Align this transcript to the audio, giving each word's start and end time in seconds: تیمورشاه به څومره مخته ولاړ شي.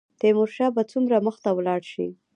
تیمورشاه 0.19 0.71
به 0.75 0.83
څومره 0.91 1.17
مخته 1.27 1.49
ولاړ 1.53 1.81
شي. 1.91 2.07